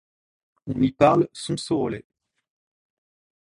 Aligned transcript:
On 0.65 0.81
y 0.81 0.91
parle 0.93 1.27
sonsorolais. 1.31 2.07